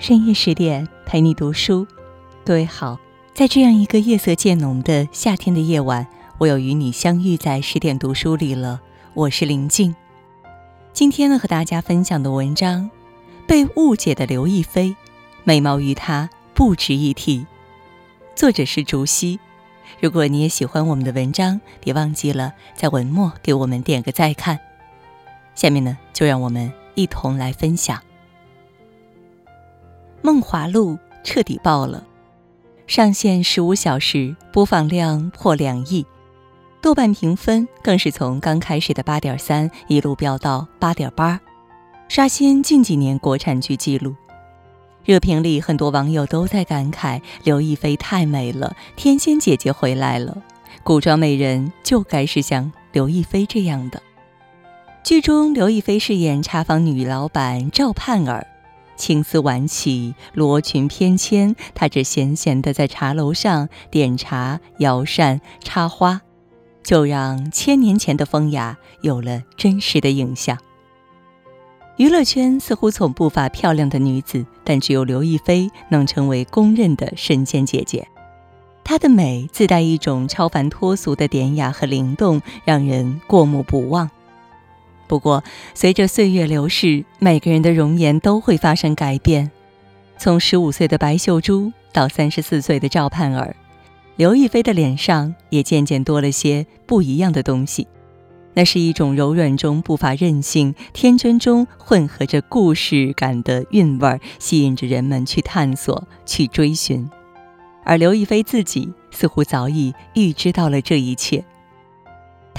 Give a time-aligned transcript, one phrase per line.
[0.00, 1.86] 深夜十点陪你读书，
[2.42, 2.98] 各位好，
[3.34, 6.06] 在这样一个夜色渐浓的夏天的夜晚，
[6.38, 8.80] 我又与你相遇在十点读书里了。
[9.12, 9.94] 我是林静，
[10.94, 12.84] 今天呢和大家分享的文章
[13.46, 14.88] 《被误解的刘亦菲》，
[15.44, 17.46] 美貌与她不值一提。
[18.34, 19.38] 作者是竹溪。
[20.00, 24.58] 如果你也喜欢我们的文章，别忘记了在文末给我们点个再看。
[25.54, 27.98] 下面呢，就让我们一同来分享。
[30.22, 30.92] 《梦华录》
[31.24, 32.04] 彻底爆了，
[32.86, 36.04] 上线十五小时，播放量破两亿，
[36.82, 41.40] 豆瓣评分更是从刚开始的八点三一路飙到八点八，
[42.08, 44.14] 刷新近几年国产剧纪录。
[45.04, 50.42] 热评里很多网友都在感慨：刘亦菲太美了，天仙姐姐回来了，
[50.82, 54.02] 古装美人就该是像刘亦菲这样的。
[55.02, 58.46] 剧中，刘亦菲饰演茶坊女老板赵盼儿。
[59.00, 66.20] 青丝挽起，罗裙翩跹，她只闲闲地在茶楼上点茶、摇扇、插花，
[66.84, 70.58] 就让千年前的风雅有了真实的影像。
[71.96, 78.06] 娱乐圈似乎从不乏漂亮的女子，但只有刘亦菲能成为公认的神仙姐姐。
[78.84, 84.10] 她的美自带一种超凡脱俗的典雅和灵动，让人过目不忘。
[85.10, 85.42] 不过，
[85.74, 89.50] 随着岁月流逝，每个人的容颜都会发生改变。
[90.16, 93.56] 从十五岁的白秀珠到三十四岁的赵盼儿，
[94.14, 97.88] 刘亦菲的脸上也渐渐多了些不一样的东西。
[98.54, 107.10] 那是一种柔软中不乏任性、天真中混合着故事感的韵味，吸引着人们去探索、去追寻。
[107.82, 111.44] 而刘亦菲自己似乎早已预知到了这一切。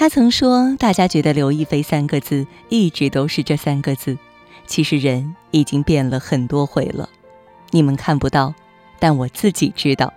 [0.02, 4.18] 他曾说：“大家觉得刘亦菲三个字一直都是这三个字，
[4.66, 7.08] 其实人已经变了很多回了。
[7.70, 8.56] 你们看不到，
[8.98, 10.12] 但我自己知道。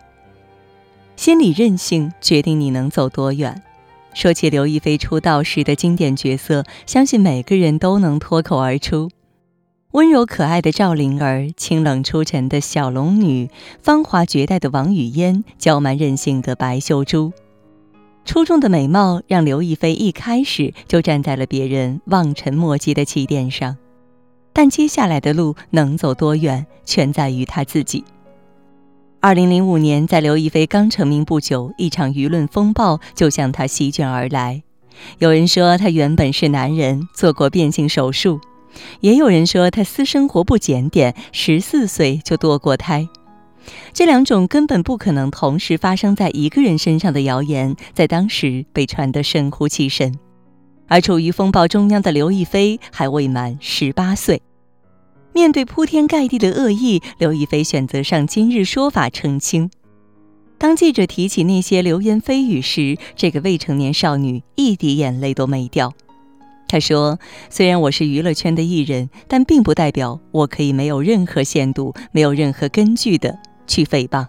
[1.17, 3.63] 心理韧性决定你能走多远。”
[4.15, 9.11] 说起刘亦菲出道时的经典角色，相信每个人都能脱口而出：
[9.91, 13.51] 温柔可爱的赵灵儿，清冷出尘的小龙女，
[13.83, 17.35] 芳华绝代的王语嫣，娇蛮任性的白秀珠。
[18.25, 23.77] 出众的美貌让刘亦菲一开始就站在了别人望尘莫及的起点上，
[24.53, 28.03] 但接下来的路能走多远，全在于她自己。
[29.21, 34.63] 二零零五年，在刘亦菲刚成名不久，一场舆论风暴就向她席卷而来。
[35.19, 38.39] 有人说她原本是男人，做过变性手术；
[39.01, 43.09] 也有人说她私生活不检点，十四岁就堕过胎。
[43.93, 50.19] 这两种根本不可能同时发生在一个人身上的谣言，在当时被传得神乎其神。
[50.87, 54.43] 而处于风暴中央的刘亦菲还未满十八岁，
[55.33, 59.71] 面对铺天盖地的恶意，刘亦菲选择上《今日说法》澄清。
[60.59, 65.93] 当记者提起那些流言蜚语时，这个未成年少女一滴眼泪都没掉。
[66.69, 67.19] 她说
[67.51, 74.27] ：“虽然我是娱乐圈的艺人，但并不代表我可以没有任何限度、没有任何根据的。”去诽谤，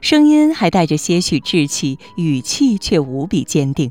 [0.00, 3.90] 声音还带着些许稚气，语气却无比坚定。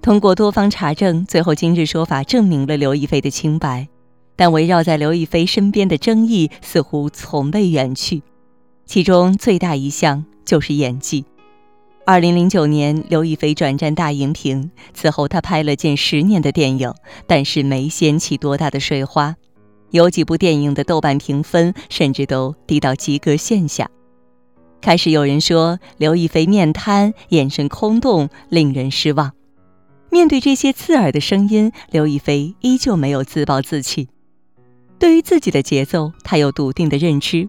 [0.00, 3.88] 通过多方查证，最后今日说法证明了刘亦菲的清白。
[4.36, 8.20] 但围绕在刘亦菲身边的争议似乎从未远去，
[8.84, 11.24] 其中最大一项就是演技。
[12.04, 16.92] 二零零九年，刘亦菲转战大荧屏，此后她拍了近十年的电影，
[17.28, 19.36] 但是没掀起多大的水花。
[19.94, 23.88] 有几部电影的豆瓣评分甚至都低到及格线下。
[24.80, 29.30] 开始有人说刘亦菲面瘫、眼神空洞，令人失望。
[30.10, 34.08] 面对这些刺耳的声音，刘亦菲依旧没有自暴自弃。
[34.98, 37.48] 对于自己的节奏，她有笃定的认知。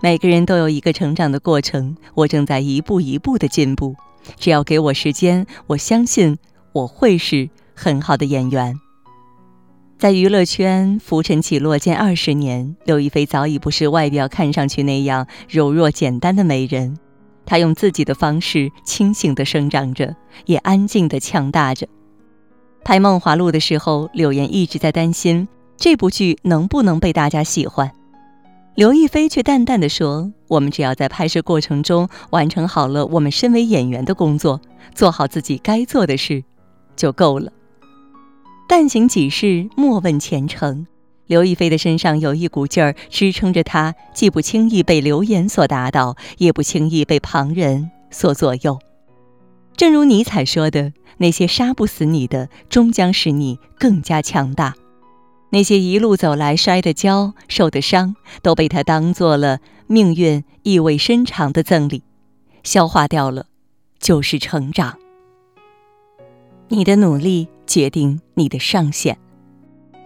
[0.00, 3.94] 每个人都有一个成长的过程，我正在一步一步的进步。
[4.38, 6.38] 只要给我时间，我相信
[6.72, 8.80] 我会是很好的演员。
[10.02, 16.98] 在娱乐圈浮沉起落近二十年，刘亦菲早已不是外表看上去那样柔弱简单的美人。
[17.46, 20.16] 她用自己的方式清醒地生长着，
[20.46, 21.86] 也安静地强大着。
[22.82, 25.46] 拍《梦华录》的时候，柳岩一直在担心
[25.76, 27.92] 这部剧能不能被大家喜欢。
[28.74, 34.60] 刘亦菲却淡淡地说：“我们只要在拍摄过程中完成好了我们身为演员的工作，
[34.96, 36.42] 做好自己该做的事，
[36.96, 37.52] 就够了。”
[38.74, 40.86] 但行己事，莫问前程。
[41.26, 48.78] 刘亦菲的身上有一股劲儿支撑着她，既不轻易被流言所打倒，也不轻易被旁人所左右。
[49.76, 54.74] 正如尼采说的：“那些杀不死你的，终将使你更加强大。”
[55.52, 62.02] 那些一路走来摔的跤、受的伤，都被他当做了命运意味深长的赠礼，
[62.64, 63.44] 消化掉了，
[64.00, 64.96] 就是成长。
[66.68, 69.16] 你的努力决定你的上限。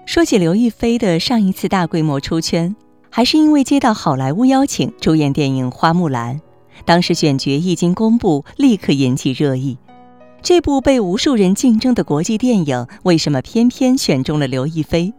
[0.04, 2.76] 说起刘亦菲的上一次大规模出圈，
[3.10, 6.36] 还是因为接到好莱坞邀请主演电影《花木兰》，
[6.84, 9.78] 当时选角一经公布，立刻引起热议。
[10.40, 15.12] 这部被无数人竞争的国际电影，为什么偏偏选中了刘亦菲？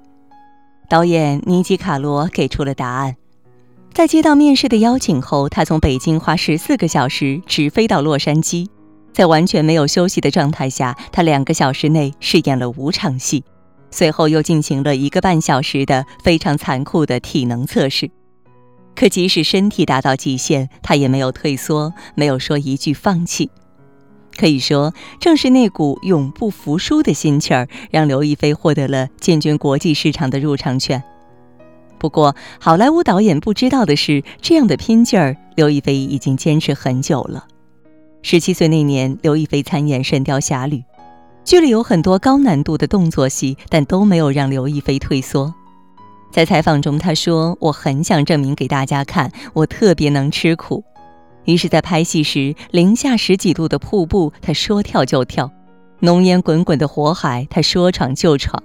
[0.88, 3.17] 导演尼基·卡罗给出了答案。
[3.94, 8.69] 在接到面试的邀请后，他从北京花十四个小时直飞到洛杉矶。
[9.17, 13.43] 在完全没有休息的状态下，他两个小时内饰演了五场戏，
[13.89, 18.11] 随后又进行了一个半小时的非常残酷的体能测试。
[18.95, 23.49] 可即使身体达到极限，他也没有退缩，没有说一句放弃。
[24.37, 31.01] 可以说，正是那股永不服输的心气儿，让刘亦菲获得了进军国际市场的入场券。
[31.97, 37.47] 不过，好莱坞导演不知道的是，这样的拼劲儿，刘亦菲已经坚持很久了。
[38.29, 40.75] 十七岁那年，刘亦菲参演《神雕侠侣》，
[41.45, 45.56] 剧里有很多高难度的动作戏，但都没有让刘亦菲退缩。
[46.29, 50.83] 在采访中，她说：“我很想证明给大家看，我特别能吃苦。”
[51.47, 55.50] 于是，在拍戏时，零下十几度的瀑布，她说跳就跳；
[56.01, 58.62] 浓烟滚滚的火海，她说闯就闯；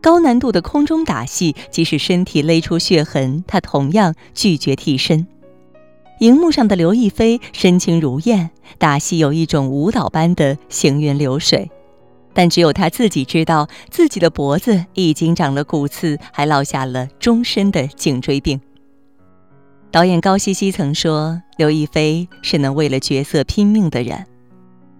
[0.00, 5.26] 高难度的空中打戏，即使身体勒出血痕，她同样拒绝替身。
[6.18, 11.70] 荧幕上的刘亦菲深情如燕，打戏有一种舞蹈般的行云流水，
[12.32, 18.58] 但只有她自己知道，自己的脖子已经长了骨刺，还落下了终身的颈椎病。
[19.90, 24.26] 导演高希希曾说：“刘亦菲是能为了角色拼命的人。”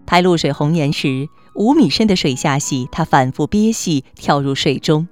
[0.07, 5.09] 拍《露水红颜》时，五米深的水下戏，她反复憋气跳入水中。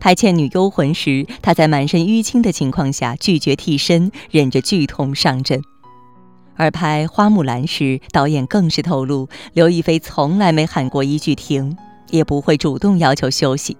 [0.00, 5.60] 拍《倩女幽魂》时，她在满身淤青的情况下拒绝替身，忍着剧痛上阵；
[6.56, 11.76] 而拍《花木兰》时，导演更是透露，刘亦菲从来没喊过一句停，
[12.08, 13.76] 也不会主动要求休息。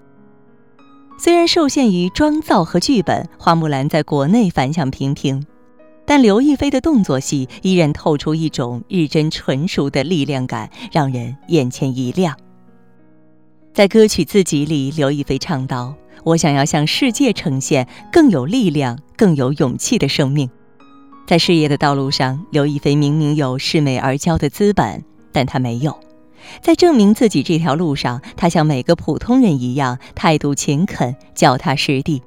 [1.19, 5.45] 虽然受限于妆造和剧本，《花木兰》在国内反响平平，
[6.05, 12.37] 但刘亦菲的动作戏依然透出一种日臻纯熟的力量感，让人眼前一亮。
[13.73, 15.95] 在歌曲自己里，刘亦菲唱道。
[16.25, 20.49] 我想要向世界呈现更有力量、更有勇气的生命。
[21.27, 25.99] 在事业的道路上，刘亦菲明明有恃美而骄的资本，但她没有。
[26.61, 32.23] 在证明自己这条路上，她像每个普通人一样，态度勤恳、脚踏实地。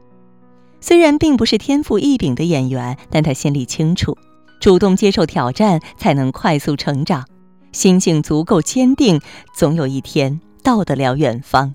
[0.80, 4.18] 虽然并不是天赋异禀的演员，但她心里清楚，
[4.62, 7.25] 主动接受挑战才能快速成长。
[7.72, 9.19] 心境足够坚定，
[9.57, 11.74] 总有一天到得了远方。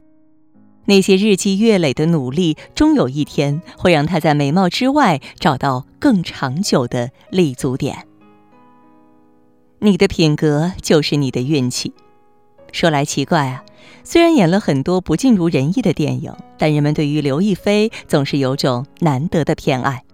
[0.88, 8.06] 那些日积月累的努力，终有一天会让他在美貌之外找到更长久的立足点。
[9.80, 11.92] 你的品格就是你的运气。
[12.72, 13.64] 说来奇怪啊，
[14.02, 20.04] 虽然演了很多不尽如人意的电影，但人们对于刘亦菲总是有种难得的偏爱。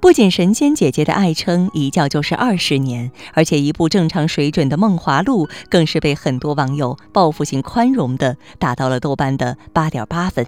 [0.00, 10.46] 不仅神仙姐姐的爱称一叫就是二十年，而且一部正常水准的《梦华录》更是被很多网友报复性宽容的打到了豆瓣的八点八分。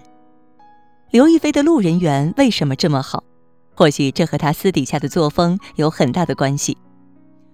[1.11, 3.25] 刘亦菲的路人缘为什么这么好？
[3.75, 6.79] 或许这和她私底下的作风有很大的关系。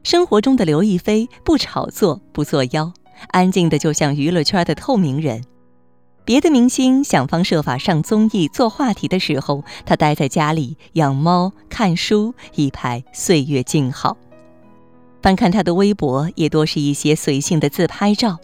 [0.02, 2.92] 生活中的刘亦菲不炒作不作妖，
[3.28, 5.42] 安静的就像娱乐圈的透明人。
[6.26, 14.16] 别的明星想方设法上综艺做话题的时候，他待在家里养猫、看书，一排岁月静好。
[15.22, 18.38] 翻看他的微博，也多是一些随性的自拍照，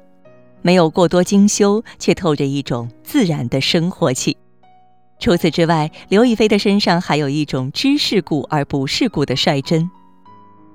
[0.62, 4.36] 没有过多精修，却透着一种自然的生活气。
[5.18, 9.90] 除此之外，刘亦菲的身上还有一种知世故而不世故的率真。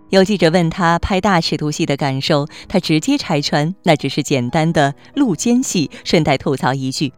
[0.09, 7.11] 有记者问他拍大尺度戏的感受，他直接拆穿那只是简单的露肩戏，顺带吐槽一句：“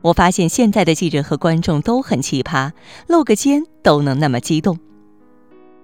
[0.00, 2.72] 我发现现在的记者和观众都很奇葩，
[3.06, 4.78] 露个肩都能那么激动。”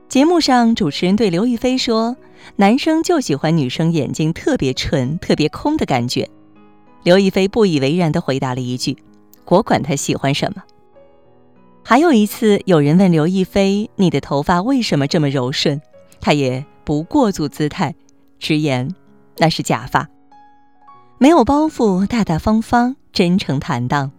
[0.08, 2.16] 节目上，主持人对刘亦菲说
[2.56, 6.30] ：“男生就喜欢女生眼睛特别纯、特别空的感觉。”
[7.04, 8.96] 刘亦菲不以为然地回答了一句
[9.44, 10.62] ：“我管他喜欢什么。”
[11.84, 15.80] 还有一次，有人问刘亦菲：“你的头发为什么这么柔顺？”
[16.20, 17.94] 他也不过足姿态，
[18.38, 18.94] 直言
[19.36, 20.08] 那是假发，
[21.18, 24.10] 没有包袱，大大方方，真诚坦荡。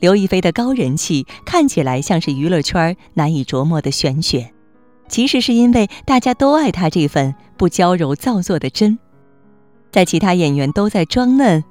[0.00, 4.52] 刘亦菲的高人气看起来像是娱乐圈难以琢磨的玄学，
[5.08, 8.98] 其实是因为大家都爱她这份不娇柔造作的真。
[9.90, 11.64] 在其他演员都在装嫩，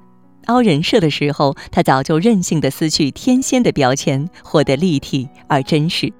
[0.46, 6.12] 凹人设的时候，他早就任性的撕去天仙的标签，活得立体而真实。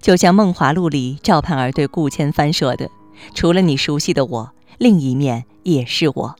[0.00, 2.90] 就像《梦华录》里赵盼儿对顾千帆说的
[3.34, 6.36] ：“除了你熟悉的我，另一面也是我。”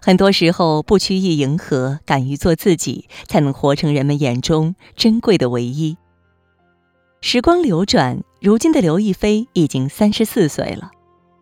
[0.00, 5.96] 很多时候，不屈意迎合，敢于做自己，才能活成人们眼中珍贵的唯一。
[7.20, 10.92] 时光流转，如今的刘亦菲已经三十四岁了。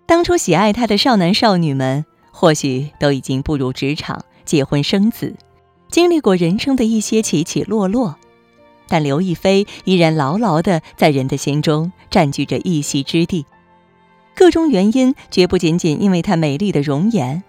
[0.06, 4.24] 当初喜爱她的少男少女们，或许都已经步入职场。
[4.44, 5.34] 结婚生子，
[5.90, 8.16] 经历过人生的一些起起落落，
[8.88, 13.46] 但刘亦菲依然牢牢地在人的心中占据着一席之地。
[14.34, 17.42] 各种原因绝不仅仅因为她美丽的容颜。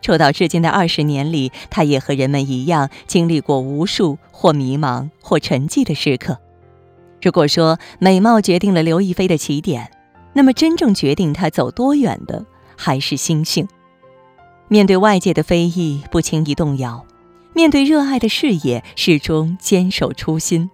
[0.00, 6.38] 出道至今的二十年里，她也和人们一样经历过无数或迷茫或沉寂的时刻。
[7.20, 9.90] 如果说美貌决定了刘亦菲的起点，
[10.34, 12.46] 那么真正决定她走多远的
[12.76, 13.66] 还是心性。
[14.68, 17.04] 面对外界的非议，不轻易动摇；
[17.58, 20.70] 面对热爱的事业，始终坚守初心。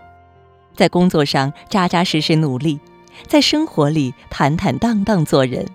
[0.76, 2.78] 在工作上扎扎实实努力，
[3.26, 5.66] 在生活里坦坦荡荡做人。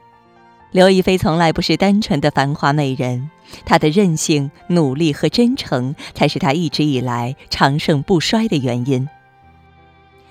[0.69, 3.31] 刘亦菲从来不是单纯的繁华美人，
[3.65, 9.09] 她的韧性、努力和真诚，才是她一直以来长盛不衰的原因。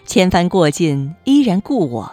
[0.07, 2.13] 千帆过尽，依然故我。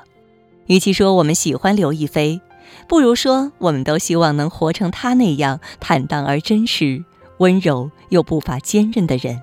[0.65, 2.41] 与其说我们喜欢刘亦菲，
[2.87, 7.05] 不如说，我们都希望能活成她那样坦荡而真实、
[7.37, 9.41] 温柔又不乏坚韧的人。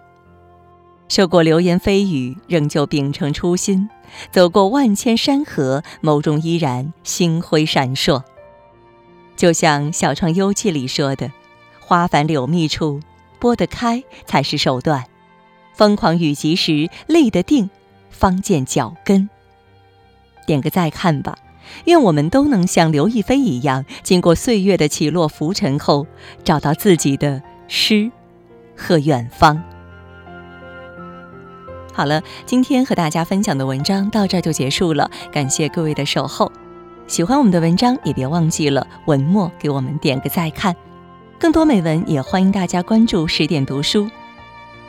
[1.09, 3.89] 受过流言蜚语，仍旧秉承初心；
[4.31, 8.23] 走过万千山河，眸中依然星辉闪烁。
[9.37, 11.31] 就像《小窗幽记》里说的
[11.81, 13.01] ：“花繁柳密处，
[13.39, 15.03] 拨得开才是手段；
[15.75, 17.69] 疯狂雨急时，立得定，
[18.11, 19.29] 方见脚跟。”
[20.47, 21.37] 点个再看吧。
[21.85, 26.07] 愿我们都能像刘亦菲一样，经过岁月的起落浮沉后，
[26.43, 27.43] 找到自己的
[27.75, 28.13] 诗
[28.77, 29.59] 和远方。
[31.91, 36.53] 好了，今天和大家分享的文章到这就结束了，感谢各位的守候。
[37.07, 40.77] 喜欢我们的文章，也别忘记了文末给我们点个再看。
[41.39, 44.07] 更多美文也欢迎大家关注十点读书，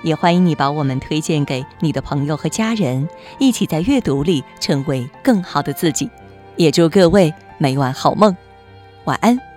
[0.02, 3.08] 也欢迎你把我们推荐给你的朋友和家人，
[3.40, 6.10] 一起在阅读里成为更好的自己。
[6.58, 8.36] 也祝各位每晚好梦，
[9.06, 9.52] 晚安。